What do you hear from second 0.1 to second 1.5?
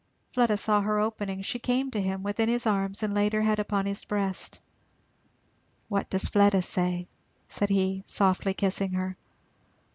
Fleda saw her opening;